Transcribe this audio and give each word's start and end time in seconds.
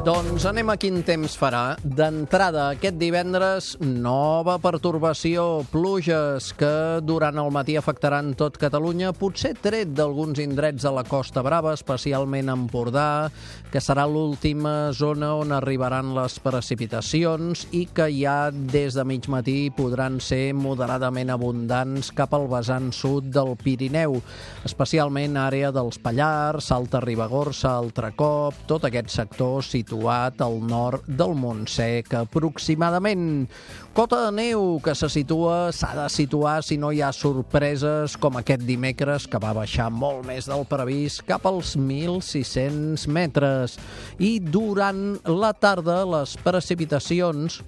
Doncs 0.00 0.46
anem 0.48 0.70
a 0.72 0.78
quin 0.80 1.02
temps 1.04 1.34
farà. 1.36 1.74
D'entrada, 1.84 2.70
aquest 2.72 2.96
divendres, 2.96 3.66
nova 3.84 4.54
pertorbació, 4.56 5.60
pluges 5.68 6.54
que 6.56 7.02
durant 7.04 7.36
el 7.42 7.50
matí 7.52 7.74
afectaran 7.76 8.30
tot 8.32 8.56
Catalunya, 8.56 9.10
potser 9.12 9.50
tret 9.60 9.92
d'alguns 9.92 10.40
indrets 10.40 10.86
de 10.86 10.92
la 10.96 11.02
Costa 11.04 11.42
Brava, 11.44 11.74
especialment 11.76 12.48
Empordà, 12.48 13.28
que 13.68 13.82
serà 13.84 14.06
l'última 14.08 14.88
zona 14.96 15.34
on 15.36 15.52
arribaran 15.52 16.14
les 16.16 16.38
precipitacions 16.40 17.66
i 17.76 17.84
que 17.92 18.08
ja 18.08 18.48
des 18.50 18.96
de 18.96 19.04
mig 19.04 19.28
matí 19.28 19.68
podran 19.68 20.16
ser 20.16 20.54
moderadament 20.56 21.34
abundants 21.36 22.08
cap 22.16 22.32
al 22.32 22.48
vessant 22.48 22.88
sud 22.96 23.28
del 23.36 23.52
Pirineu, 23.60 24.16
especialment 24.64 25.36
àrea 25.44 25.68
dels 25.76 26.00
Pallars, 26.00 26.72
Alta 26.72 27.04
Ribagorça, 27.04 27.76
Altracop, 27.76 28.64
tot 28.64 28.88
aquest 28.88 29.12
sector 29.20 29.60
situat 29.60 29.89
situat 29.90 30.38
al 30.38 30.60
nord 30.62 31.02
del 31.06 31.34
Montsec 31.34 32.12
aproximadament. 32.14 33.48
Cota 33.90 34.20
de 34.28 34.30
neu 34.36 34.78
que 34.84 34.94
se 34.94 35.08
situa, 35.10 35.72
s'ha 35.74 35.90
de 35.96 36.06
situar 36.14 36.60
si 36.62 36.78
no 36.78 36.92
hi 36.94 37.02
ha 37.02 37.10
sorpreses 37.10 38.14
com 38.22 38.38
aquest 38.38 38.62
dimecres 38.62 39.26
que 39.26 39.40
va 39.42 39.50
baixar 39.56 39.90
molt 39.90 40.22
més 40.28 40.46
del 40.46 40.62
previst 40.70 41.24
cap 41.26 41.48
als 41.50 41.74
1.600 41.74 43.08
metres. 43.10 43.74
I 44.22 44.38
durant 44.38 45.18
la 45.26 45.50
tarda 45.58 46.04
les 46.06 46.36
precipitacions 46.38 47.58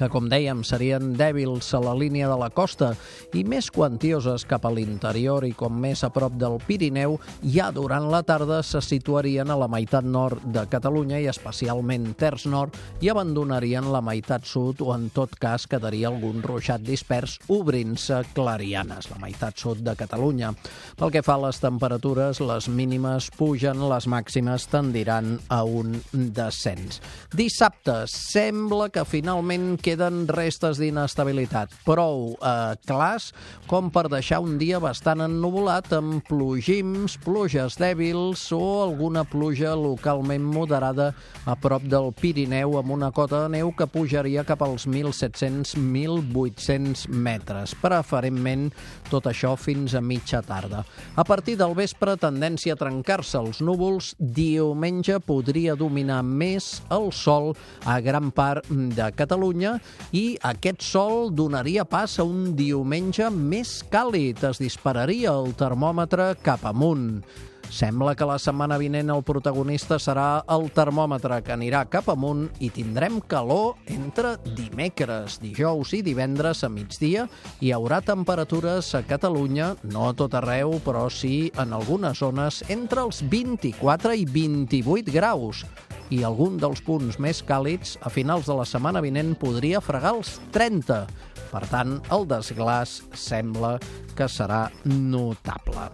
que, 0.00 0.08
com 0.08 0.30
dèiem, 0.32 0.62
serien 0.64 1.12
dèbils 1.18 1.68
a 1.76 1.80
la 1.84 1.92
línia 1.96 2.28
de 2.30 2.36
la 2.40 2.48
costa 2.48 2.94
i 3.36 3.42
més 3.44 3.68
quantioses 3.74 4.46
cap 4.48 4.64
a 4.64 4.72
l'interior 4.72 5.44
i 5.44 5.52
com 5.56 5.76
més 5.76 6.00
a 6.06 6.10
prop 6.14 6.38
del 6.40 6.56
Pirineu, 6.64 7.18
ja 7.44 7.68
durant 7.74 8.08
la 8.08 8.22
tarda 8.24 8.62
se 8.64 8.80
situarien 8.80 9.50
a 9.52 9.58
la 9.60 9.68
meitat 9.68 10.06
nord 10.06 10.40
de 10.54 10.64
Catalunya 10.72 11.20
i 11.20 11.28
especialment 11.28 12.14
terç 12.20 12.46
nord 12.48 12.76
i 13.04 13.10
abandonarien 13.12 13.90
la 13.92 14.00
meitat 14.04 14.48
sud 14.48 14.80
o 14.80 14.94
en 14.94 15.10
tot 15.12 15.36
cas 15.40 15.66
quedaria 15.68 16.08
algun 16.08 16.40
ruixat 16.44 16.80
dispers 16.86 17.36
obrint-se 17.52 18.22
clarianes, 18.32 19.10
la 19.12 19.20
meitat 19.20 19.60
sud 19.60 19.84
de 19.84 19.94
Catalunya. 19.98 20.54
Pel 20.96 21.12
que 21.12 21.24
fa 21.26 21.36
a 21.36 21.44
les 21.44 21.60
temperatures, 21.60 22.40
les 22.40 22.70
mínimes 22.72 23.28
pugen, 23.36 23.84
les 23.92 24.08
màximes 24.08 24.64
tendiran 24.72 25.36
a 25.52 25.60
un 25.64 25.98
descens. 26.12 27.02
Dissabte 27.36 28.06
sembla 28.08 28.88
que 28.94 29.04
finalment 29.04 29.74
queden 29.90 30.28
restes 30.30 30.78
d'inestabilitat, 30.78 31.72
prou 31.82 32.38
eh, 32.38 32.78
clars 32.86 33.34
com 33.66 33.90
per 33.90 34.06
deixar 34.12 34.38
un 34.44 34.58
dia 34.60 34.78
bastant 34.78 35.20
ennuvolat 35.24 35.88
amb 35.96 36.20
plogims, 36.28 37.16
pluges 37.24 37.74
dèbils 37.80 38.52
o 38.54 38.84
alguna 38.84 39.24
pluja 39.26 39.74
localment 39.74 40.44
moderada 40.46 41.10
a 41.42 41.56
prop 41.58 41.82
del 41.90 42.14
Pirineu 42.14 42.78
amb 42.78 42.94
una 42.94 43.10
cota 43.10 43.42
de 43.44 43.48
neu 43.56 43.72
que 43.74 43.86
pujaria 43.90 44.46
cap 44.46 44.62
als 44.62 44.86
1.700-1.800 44.86 47.10
metres, 47.10 47.74
preferentment 47.82 48.70
tot 49.10 49.26
això 49.26 49.58
fins 49.58 49.98
a 49.98 50.00
mitja 50.04 50.38
tarda. 50.46 50.84
A 51.18 51.24
partir 51.26 51.58
del 51.58 51.74
vespre, 51.74 52.14
tendència 52.20 52.74
a 52.76 52.78
trencar-se 52.78 53.40
els 53.42 53.58
núvols, 53.64 54.14
diumenge 54.20 55.18
podria 55.26 55.74
dominar 55.74 56.22
més 56.22 56.78
el 56.94 57.10
sol 57.10 57.56
a 57.82 57.98
gran 58.04 58.30
part 58.30 58.62
de 58.70 59.10
Catalunya 59.18 59.79
i 60.12 60.38
aquest 60.42 60.82
sol 60.82 61.30
donaria 61.34 61.84
pas 61.84 62.18
a 62.18 62.26
un 62.26 62.56
diumenge 62.58 63.28
més 63.30 63.80
càlid. 63.92 64.42
Es 64.50 64.58
dispararia 64.62 65.34
el 65.36 65.54
termòmetre 65.58 66.34
cap 66.42 66.66
amunt. 66.66 67.22
Sembla 67.70 68.16
que 68.18 68.26
la 68.26 68.34
setmana 68.42 68.74
vinent 68.82 69.12
el 69.14 69.22
protagonista 69.22 70.00
serà 70.02 70.42
el 70.50 70.66
termòmetre, 70.74 71.36
que 71.46 71.52
anirà 71.54 71.84
cap 71.86 72.08
amunt 72.10 72.48
i 72.58 72.66
tindrem 72.74 73.20
calor 73.30 73.76
entre 73.94 74.32
dimecres, 74.58 75.38
dijous 75.38 75.94
i 75.94 76.02
divendres 76.02 76.64
a 76.66 76.70
migdia. 76.72 77.28
Hi 77.62 77.70
haurà 77.76 78.00
temperatures 78.02 78.90
a 78.98 79.04
Catalunya, 79.06 79.76
no 79.94 80.08
a 80.08 80.16
tot 80.18 80.34
arreu, 80.34 80.80
però 80.82 81.06
sí 81.14 81.52
en 81.62 81.78
algunes 81.78 82.18
zones, 82.18 82.64
entre 82.68 83.06
els 83.06 83.22
24 83.30 84.18
i 84.18 84.26
28 84.26 85.14
graus 85.14 85.62
i 86.10 86.22
algun 86.26 86.58
dels 86.60 86.82
punts 86.86 87.18
més 87.22 87.42
càlids 87.46 87.96
a 88.02 88.10
finals 88.12 88.50
de 88.50 88.56
la 88.58 88.66
setmana 88.68 89.02
vinent 89.04 89.34
podria 89.38 89.82
fregar 89.82 90.16
els 90.18 90.36
30. 90.54 91.02
Per 91.50 91.66
tant, 91.70 91.98
el 92.14 92.28
desglàs 92.30 93.00
sembla 93.14 93.76
que 94.18 94.30
serà 94.30 94.66
notable. 94.84 95.90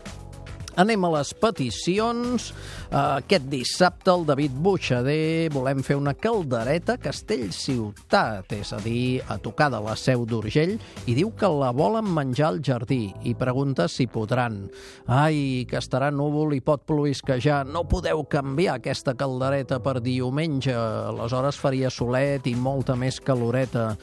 Anem 0.76 1.06
a 1.06 1.10
les 1.14 1.30
peticions. 1.32 2.50
Aquest 2.92 3.46
dissabte 3.48 4.12
el 4.12 4.26
David 4.28 4.58
Buixader 4.60 5.48
volem 5.54 5.80
fer 5.80 5.96
una 5.96 6.12
caldereta 6.12 6.98
Castellciutat, 7.00 8.52
és 8.52 8.72
a 8.76 8.80
dir, 8.84 9.22
a 9.24 9.38
tocar 9.40 9.70
de 9.72 9.80
la 9.80 9.94
Seu 9.96 10.26
d'Urgell, 10.28 10.74
i 11.08 11.14
diu 11.16 11.30
que 11.32 11.48
la 11.48 11.70
volen 11.72 12.10
menjar 12.12 12.50
al 12.50 12.60
jardí 12.60 13.08
i 13.24 13.32
pregunta 13.34 13.86
si 13.88 14.04
podran. 14.04 14.66
Ai, 15.08 15.64
que 15.70 15.80
estarà 15.80 16.10
núvol 16.12 16.52
i 16.58 16.60
pot 16.60 16.84
ploisquejar. 16.84 17.62
No 17.72 17.86
podeu 17.88 18.26
canviar 18.28 18.76
aquesta 18.76 19.16
caldereta 19.16 19.80
per 19.80 20.02
diumenge. 20.04 20.76
Aleshores 20.76 21.56
faria 21.56 21.88
solet 21.88 22.44
i 22.50 22.54
molta 22.54 22.98
més 23.00 23.16
caloreta. 23.24 23.94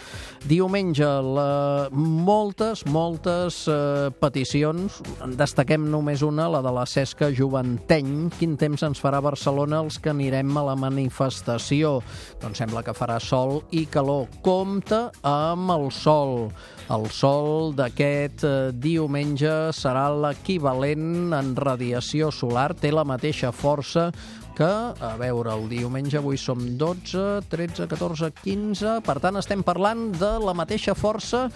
Diumenge, 0.50 1.06
la... 1.38 1.48
moltes, 1.94 2.82
moltes 2.90 3.62
eh, 3.70 4.10
peticions. 4.18 5.04
En 5.22 5.38
destaquem 5.38 5.86
només 5.94 6.26
una, 6.26 6.50
la 6.50 6.63
de 6.64 6.72
la 6.74 6.86
Cesca 6.88 7.28
Joventeny. 7.36 8.30
Quin 8.40 8.56
temps 8.60 8.82
ens 8.88 9.02
farà 9.04 9.20
Barcelona 9.24 9.82
els 9.84 10.00
que 10.02 10.14
anirem 10.14 10.56
a 10.58 10.64
la 10.70 10.76
manifestació? 10.80 11.98
Doncs 12.42 12.64
sembla 12.64 12.82
que 12.88 12.96
farà 12.98 13.20
sol 13.22 13.60
i 13.76 13.84
calor. 13.92 14.30
Compte 14.46 15.04
amb 15.28 15.76
el 15.76 15.90
sol. 15.94 16.48
El 16.94 17.10
sol 17.16 17.76
d'aquest 17.78 18.44
eh, 18.48 18.56
diumenge 18.74 19.52
serà 19.76 20.10
l'equivalent 20.12 21.36
en 21.36 21.54
radiació 21.56 22.32
solar, 22.32 22.72
té 22.76 22.92
la 22.92 23.06
mateixa 23.08 23.54
força 23.56 24.10
que, 24.58 24.70
a 24.94 25.14
veure, 25.20 25.54
el 25.54 25.68
diumenge 25.72 26.20
avui 26.20 26.38
som 26.40 26.60
12, 26.80 27.44
13, 27.52 27.88
14, 27.92 28.30
15... 28.42 28.98
Per 29.06 29.18
tant, 29.24 29.40
estem 29.40 29.64
parlant 29.66 30.12
de 30.16 30.32
la 30.44 30.54
mateixa 30.58 30.96
força 30.98 31.48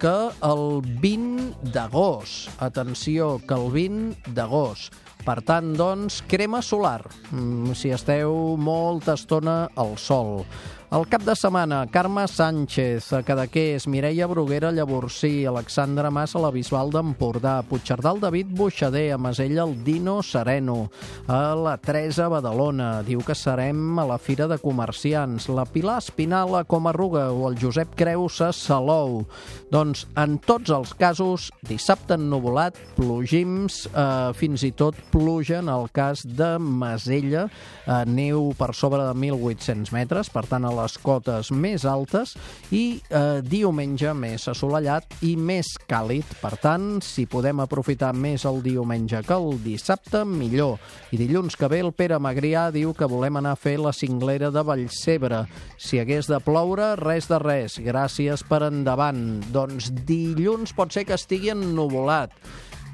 que 0.00 0.16
el 0.46 0.80
20 1.02 1.70
d'agost. 1.74 2.50
Atenció, 2.62 3.36
que 3.46 3.56
el 3.56 3.70
20 3.74 4.34
d'agost. 4.36 4.96
Per 5.20 5.38
tant, 5.44 5.74
doncs, 5.76 6.22
crema 6.28 6.62
solar, 6.64 7.02
mm, 7.30 7.76
si 7.76 7.92
esteu 7.92 8.56
molta 8.56 9.18
estona 9.18 9.68
al 9.76 9.98
sol. 10.00 10.46
El 10.90 11.04
cap 11.06 11.22
de 11.22 11.36
setmana, 11.38 11.84
Carme 11.86 12.24
Sánchez, 12.26 13.12
a 13.12 13.20
Cadaqués, 13.22 13.84
Mireia 13.86 14.26
Bruguera, 14.26 14.72
Llavorsí, 14.74 15.44
Alexandra 15.46 16.10
Mas 16.10 16.32
a 16.34 16.40
la 16.42 16.48
Bisbal 16.50 16.88
d'Empordà, 16.90 17.60
Puigcerdà, 17.62 18.10
el 18.10 18.18
David 18.18 18.48
Buixader, 18.58 19.12
a 19.14 19.18
Masella, 19.18 19.62
el 19.62 19.84
Dino 19.86 20.16
Sereno, 20.20 20.90
a 21.30 21.54
la 21.54 21.76
Teresa 21.78 22.26
Badalona, 22.26 23.04
diu 23.06 23.22
que 23.22 23.36
serem 23.38 24.00
a 24.02 24.06
la 24.08 24.16
Fira 24.18 24.48
de 24.50 24.58
Comerciants, 24.58 25.46
la 25.54 25.62
Pilar 25.62 26.00
Espinal 26.02 26.56
a 26.58 26.64
Comarruga 26.66 27.28
o 27.30 27.46
el 27.46 27.60
Josep 27.62 27.94
Creus 27.94 28.40
a 28.42 28.50
Salou. 28.50 29.22
Doncs, 29.70 30.08
en 30.18 30.40
tots 30.42 30.74
els 30.74 30.90
casos, 30.98 31.52
dissabte 31.70 32.18
ennuvolat, 32.18 32.74
plogims, 32.98 33.84
eh, 33.94 34.34
fins 34.34 34.66
i 34.66 34.72
tot 34.74 34.98
pluja 35.14 35.62
en 35.62 35.70
el 35.70 35.86
cas 35.94 36.26
de 36.26 36.50
Masella, 36.58 37.46
eh, 37.86 38.02
neu 38.10 38.50
per 38.58 38.74
sobre 38.74 39.06
de 39.06 39.14
1.800 39.14 39.94
metres, 39.94 40.34
per 40.34 40.48
tant, 40.50 40.66
a 40.66 40.79
les 40.80 40.96
cotes 41.04 41.50
més 41.52 41.84
altes 41.88 42.34
i 42.74 42.98
eh, 42.98 43.40
diumenge 43.44 44.12
més 44.16 44.48
assolellat 44.50 45.20
i 45.26 45.34
més 45.36 45.72
càlid. 45.90 46.26
Per 46.40 46.54
tant, 46.62 46.88
si 47.04 47.26
podem 47.30 47.62
aprofitar 47.62 48.12
més 48.16 48.46
el 48.48 48.62
diumenge 48.64 49.22
que 49.26 49.36
el 49.36 49.60
dissabte, 49.64 50.24
millor. 50.24 50.78
I 51.12 51.20
dilluns 51.20 51.56
que 51.58 51.68
ve 51.70 51.82
el 51.84 51.92
Pere 51.96 52.18
Magrià 52.22 52.68
diu 52.74 52.94
que 52.96 53.08
volem 53.10 53.40
anar 53.40 53.54
a 53.56 53.60
fer 53.60 53.76
la 53.80 53.94
cinglera 53.96 54.50
de 54.54 54.64
Vallcebre. 54.66 55.44
Si 55.78 56.00
hagués 56.00 56.30
de 56.30 56.40
ploure, 56.44 56.94
res 57.00 57.28
de 57.30 57.38
res. 57.42 57.78
Gràcies 57.84 58.44
per 58.48 58.64
endavant. 58.70 59.40
Doncs 59.52 59.92
dilluns 60.08 60.74
pot 60.76 60.92
ser 60.94 61.06
que 61.08 61.18
estigui 61.18 61.52
ennuvolat 61.54 62.34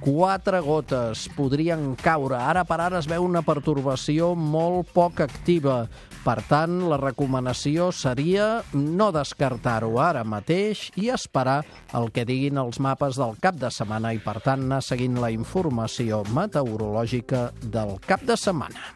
quatre 0.00 0.60
gotes 0.64 1.26
podrien 1.36 1.94
caure. 2.00 2.36
Ara 2.38 2.64
per 2.68 2.80
ara 2.80 3.00
es 3.00 3.08
veu 3.10 3.24
una 3.24 3.42
pertorbació 3.46 4.34
molt 4.36 4.92
poc 4.94 5.22
activa. 5.24 5.86
Per 6.26 6.40
tant, 6.48 6.80
la 6.90 6.98
recomanació 6.98 7.92
seria 7.94 8.64
no 8.74 9.12
descartar-ho 9.14 9.92
ara 10.02 10.24
mateix 10.26 10.88
i 10.98 11.12
esperar 11.14 11.60
el 11.94 12.10
que 12.10 12.26
diguin 12.26 12.58
els 12.58 12.80
mapes 12.82 13.20
del 13.20 13.38
cap 13.42 13.58
de 13.60 13.70
setmana 13.70 14.10
i, 14.12 14.18
per 14.18 14.40
tant, 14.42 14.66
anar 14.66 14.82
seguint 14.82 15.20
la 15.22 15.30
informació 15.30 16.24
meteorològica 16.34 17.50
del 17.62 17.96
cap 18.06 18.26
de 18.26 18.36
setmana. 18.40 18.90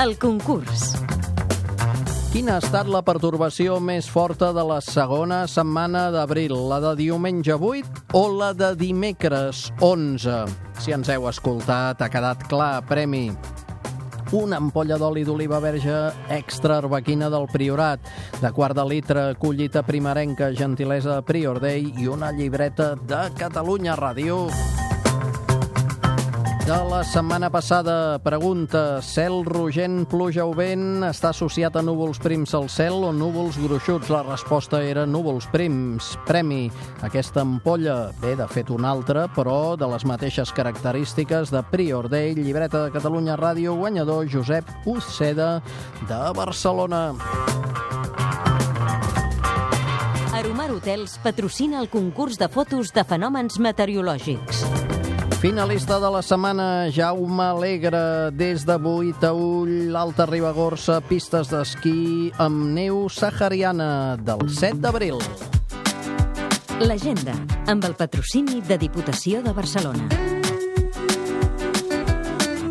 El 0.00 0.16
concurs. 0.16 0.94
Quina 2.30 2.52
ha 2.54 2.60
estat 2.62 2.86
la 2.86 3.00
pertorbació 3.02 3.80
més 3.82 4.06
forta 4.06 4.52
de 4.54 4.62
la 4.62 4.76
segona 4.86 5.40
setmana 5.50 6.04
d'abril? 6.14 6.52
La 6.70 6.76
de 6.84 6.92
diumenge 7.00 7.56
8 7.58 8.04
o 8.14 8.20
la 8.30 8.52
de 8.54 8.68
dimecres 8.78 9.64
11? 9.82 10.36
Si 10.78 10.94
ens 10.94 11.10
heu 11.10 11.26
escoltat, 11.26 11.98
ha 11.98 12.08
quedat 12.12 12.46
clar, 12.46 12.84
premi 12.86 13.32
una 14.30 14.60
ampolla 14.62 14.94
d'oli 14.94 15.24
d'oliva 15.26 15.58
verge 15.58 15.96
extra 16.30 16.76
arbequina 16.78 17.26
del 17.34 17.48
Priorat, 17.50 17.98
de 18.38 18.52
quart 18.54 18.78
de 18.78 18.84
litre, 18.86 19.24
collita 19.34 19.82
primerenca, 19.82 20.52
gentilesa 20.54 21.18
Prior 21.26 21.58
Day 21.58 21.90
i 21.98 22.06
una 22.06 22.30
llibreta 22.30 22.92
de 22.94 23.24
Catalunya 23.42 23.98
Ràdio. 23.98 24.44
De 26.66 26.76
la 26.86 27.02
setmana 27.02 27.48
passada, 27.50 28.18
pregunta, 28.22 29.00
cel 29.02 29.40
rogent, 29.44 30.04
pluja 30.06 30.44
o 30.46 30.52
vent 30.54 31.02
està 31.08 31.30
associat 31.32 31.74
a 31.74 31.82
núvols 31.82 32.20
prims 32.22 32.52
al 32.54 32.68
cel 32.70 33.00
o 33.08 33.10
núvols 33.16 33.56
gruixuts? 33.58 34.10
La 34.12 34.20
resposta 34.22 34.82
era 34.84 35.06
núvols 35.06 35.48
prims. 35.50 36.12
Premi, 36.28 36.68
aquesta 37.02 37.42
ampolla, 37.42 38.12
bé, 38.20 38.36
de 38.38 38.46
fet 38.52 38.70
una 38.70 38.92
altra, 38.92 39.24
però 39.34 39.74
de 39.80 39.88
les 39.90 40.04
mateixes 40.06 40.52
característiques 40.54 41.50
de 41.50 41.64
Prior 41.72 42.10
Day, 42.12 42.36
llibreta 42.38 42.84
de 42.84 42.94
Catalunya 42.94 43.38
Ràdio, 43.40 43.74
guanyador 43.80 44.28
Josep 44.30 44.68
Uceda 44.86 45.56
de 46.06 46.22
Barcelona. 46.36 47.02
Aromar 50.36 50.70
Hotels 50.72 51.18
patrocina 51.24 51.80
el 51.80 51.90
concurs 51.90 52.38
de 52.38 52.48
fotos 52.48 52.94
de 52.94 53.04
fenòmens 53.04 53.58
meteorològics. 53.58 54.89
Finalista 55.40 55.98
de 55.98 56.10
la 56.12 56.20
setmana, 56.20 56.90
Jaume 56.92 57.40
Alegre, 57.40 58.30
des 58.36 58.66
de 58.68 58.76
Buitaüll, 58.76 59.88
l'Alta 59.88 60.26
Ribagorça, 60.28 60.98
pistes 61.08 61.48
d'esquí 61.48 62.28
amb 62.36 62.66
neu 62.76 63.06
sahariana 63.08 64.18
del 64.20 64.44
7 64.52 64.82
d'abril. 64.84 65.16
L'agenda, 66.84 67.32
amb 67.72 67.88
el 67.88 67.96
patrocini 67.96 68.60
de 68.60 68.76
Diputació 68.84 69.40
de 69.40 69.56
Barcelona. 69.56 70.29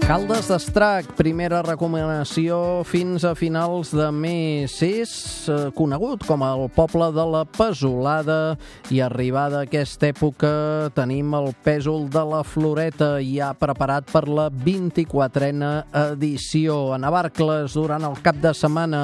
Caldes 0.10 0.48
d'Estrac, 0.50 1.12
primera 1.14 1.60
recomanació 1.62 2.82
fins 2.82 3.22
a 3.30 3.36
finals 3.38 3.92
de 3.94 4.08
mes. 4.10 4.74
És 4.82 5.12
eh, 5.46 5.68
conegut 5.78 6.24
com 6.26 6.42
el 6.48 6.64
poble 6.74 7.12
de 7.14 7.26
la 7.30 7.44
Pesolada 7.46 8.56
i 8.90 9.04
arribada 9.06 9.60
a 9.60 9.68
aquesta 9.68 10.08
època 10.10 10.50
tenim 10.98 11.36
el 11.38 11.52
pèsol 11.62 12.08
de 12.10 12.24
la 12.26 12.40
Floreta 12.42 13.12
ja 13.22 13.52
preparat 13.54 14.10
per 14.10 14.24
la 14.26 14.48
24a 14.50 15.70
edició. 16.16 16.80
A 16.96 16.98
Navarcles, 16.98 17.78
durant 17.78 18.10
el 18.10 18.18
cap 18.26 18.42
de 18.42 18.56
setmana, 18.58 19.04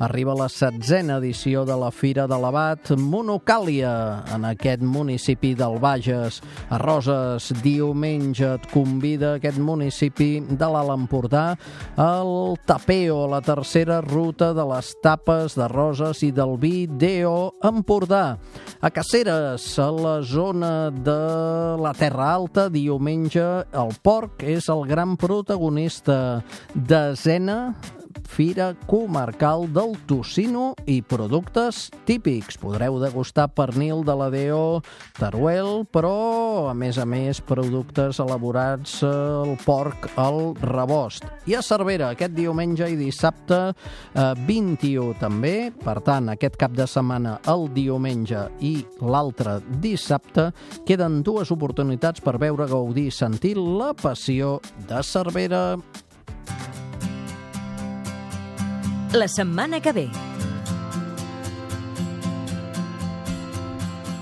arriba 0.00 0.32
la 0.32 0.48
setzena 0.48 1.20
edició 1.20 1.66
de 1.68 1.76
la 1.76 1.92
Fira 1.92 2.24
de 2.24 2.40
l'Abat 2.40 2.94
Monocàlia 2.96 3.92
en 4.32 4.48
aquest 4.48 4.80
municipi 4.80 5.52
del 5.52 5.76
Bages. 5.76 6.40
A 6.72 6.80
Roses, 6.80 7.52
diumenge 7.60 8.54
et 8.54 8.72
convida 8.72 9.36
aquest 9.36 9.60
municipi 9.60 10.37
de 10.40 10.68
l'Alt 10.68 10.94
Empordà, 10.94 11.56
el 11.98 12.56
Tapeo, 12.68 13.26
la 13.30 13.40
tercera 13.44 14.00
ruta 14.04 14.52
de 14.56 14.64
les 14.72 14.92
tapes 15.02 15.56
de 15.58 15.68
roses 15.70 16.22
i 16.26 16.30
del 16.34 16.56
vi 16.60 16.86
Deo 16.86 17.52
Empordà. 17.64 18.38
A 18.80 18.90
Caceres, 18.94 19.66
a 19.78 19.90
la 19.90 20.16
zona 20.22 20.90
de 20.90 21.20
la 21.82 21.92
Terra 21.98 22.32
Alta, 22.34 22.68
diumenge, 22.70 23.46
el 23.72 23.94
porc 24.02 24.44
és 24.46 24.68
el 24.72 24.86
gran 24.88 25.16
protagonista. 25.20 26.42
Desena 26.74 27.74
Fira 28.28 28.74
Comarcal 28.86 29.64
del 29.72 29.96
Tocino 30.06 30.74
i 30.86 31.00
productes 31.02 31.88
típics. 32.06 32.58
Podreu 32.60 33.00
degustar 33.00 33.48
pernil 33.56 34.04
de 34.06 34.14
la 34.14 34.28
DO 34.30 34.60
Teruel, 35.16 35.82
però, 35.90 36.68
a 36.70 36.74
més 36.76 37.00
a 37.00 37.06
més, 37.08 37.40
productes 37.40 38.20
elaborats 38.22 39.00
al 39.06 39.56
porc 39.64 40.10
al 40.20 40.52
rebost. 40.60 41.26
I 41.48 41.56
a 41.58 41.62
Cervera, 41.64 42.12
aquest 42.12 42.36
diumenge 42.36 42.86
i 42.92 42.98
dissabte, 43.00 43.72
eh, 43.72 44.32
21 44.46 45.16
també. 45.18 45.72
Per 45.72 45.98
tant, 46.04 46.28
aquest 46.28 46.60
cap 46.60 46.76
de 46.76 46.86
setmana, 46.86 47.38
el 47.48 47.66
diumenge 47.74 48.44
i 48.60 48.74
l'altre 49.00 49.58
dissabte, 49.80 50.50
queden 50.86 51.22
dues 51.22 51.50
oportunitats 51.50 52.20
per 52.20 52.36
veure, 52.38 52.68
gaudir 52.68 53.08
i 53.08 53.14
sentir 53.14 53.56
la 53.56 53.94
passió 53.96 54.60
de 54.86 55.02
Cervera. 55.02 55.78
La 59.12 59.26
setmana 59.26 59.80
que 59.80 59.92
ve. 59.92 60.27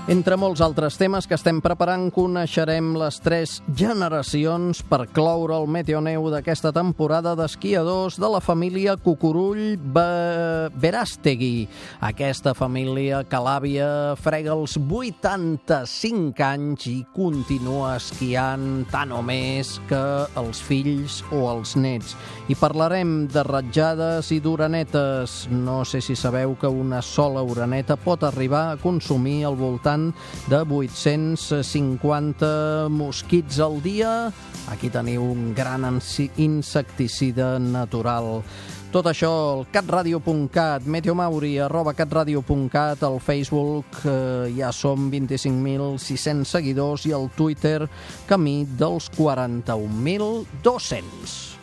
Entre 0.07 0.37
molts 0.39 0.61
altres 0.63 0.95
temes 0.95 1.25
que 1.27 1.35
estem 1.35 1.57
preparant, 1.59 2.05
coneixerem 2.15 2.93
les 2.95 3.17
tres 3.19 3.57
generacions 3.75 4.79
per 4.87 5.01
cloure 5.11 5.57
el 5.57 5.65
meteoneu 5.67 6.29
d'aquesta 6.31 6.71
temporada 6.71 7.33
d'esquiadors 7.35 8.15
de 8.15 8.29
la 8.31 8.39
família 8.39 8.93
Cucurull 8.95 9.75
Be 9.75 10.71
Veràstegui. 10.79 11.67
Aquesta 12.07 12.53
família 12.55 13.19
que 13.27 13.41
l'àvia 13.43 13.89
frega 14.15 14.53
els 14.55 14.77
85 14.79 16.45
anys 16.53 16.87
i 16.87 16.95
continua 17.11 17.97
esquiant 17.97 18.85
tant 18.87 19.11
o 19.11 19.19
més 19.19 19.73
que 19.91 20.01
els 20.39 20.63
fills 20.63 21.19
o 21.35 21.49
els 21.51 21.75
nets. 21.75 22.15
I 22.47 22.55
parlarem 22.55 23.25
de 23.27 23.43
ratjades 23.43 24.31
i 24.31 24.39
d'uranetes. 24.39 25.35
No 25.51 25.81
sé 25.83 25.99
si 25.99 26.15
sabeu 26.15 26.55
que 26.55 26.71
una 26.71 27.03
sola 27.03 27.43
uraneta 27.43 27.99
pot 27.99 28.23
arribar 28.23 28.69
a 28.71 28.79
consumir 28.79 29.41
al 29.43 29.59
voltant 29.59 29.96
voltant 29.97 30.13
de 30.47 30.63
850 30.63 32.87
mosquits 32.89 33.59
al 33.59 33.81
dia. 33.81 34.31
Aquí 34.69 34.89
teniu 34.89 35.23
un 35.23 35.53
gran 35.55 35.99
insecticida 36.37 37.59
natural. 37.59 38.43
Tot 38.91 39.05
això 39.05 39.27
al 39.27 39.65
catradio.cat, 39.71 40.81
meteomauri, 40.87 41.59
arroba 41.59 41.93
catradio.cat, 41.93 43.03
al 43.03 43.19
Facebook 43.19 43.85
eh, 44.05 44.53
ja 44.57 44.71
som 44.71 45.11
25.600 45.11 46.45
seguidors 46.45 47.05
i 47.05 47.13
al 47.13 47.29
Twitter 47.35 47.89
camí 48.27 48.65
dels 48.79 49.11
41.200. 49.11 51.56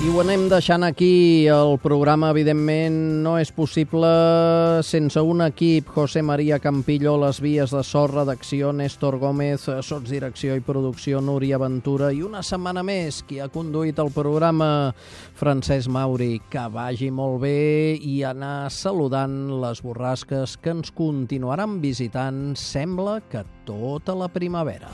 I 0.00 0.08
ho 0.08 0.16
anem 0.22 0.46
deixant 0.48 0.80
aquí. 0.86 1.44
El 1.52 1.74
programa, 1.82 2.30
evidentment, 2.32 2.94
no 3.20 3.34
és 3.36 3.50
possible 3.52 4.08
sense 4.80 5.20
un 5.20 5.44
equip. 5.44 5.90
José 5.92 6.22
María 6.24 6.56
Campillo, 6.58 7.18
les 7.20 7.36
vies 7.44 7.74
de 7.76 7.82
so, 7.84 8.06
redacció, 8.08 8.70
Néstor 8.72 9.18
Gómez, 9.20 9.66
sotsdirecció 9.84 10.56
i 10.56 10.64
producció, 10.64 11.20
Núria 11.20 11.60
Ventura. 11.60 12.08
I 12.16 12.22
una 12.24 12.40
setmana 12.40 12.80
més, 12.80 13.20
qui 13.28 13.42
ha 13.44 13.50
conduït 13.52 14.00
el 14.00 14.08
programa, 14.16 14.94
Francesc 15.36 15.92
Mauri. 15.92 16.38
Que 16.48 16.64
vagi 16.72 17.10
molt 17.12 17.42
bé 17.44 17.98
i 18.00 18.22
anar 18.24 18.70
saludant 18.72 19.36
les 19.60 19.84
borrasques 19.84 20.56
que 20.64 20.72
ens 20.78 20.96
continuaran 20.96 21.76
visitant, 21.84 22.56
sembla 22.56 23.20
que 23.28 23.44
tota 23.68 24.16
la 24.16 24.32
primavera. 24.32 24.88